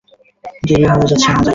দেরি 0.63 0.85
হয়ে 0.91 1.07
যাচ্ছে 1.09 1.27
আমাদের। 1.29 1.49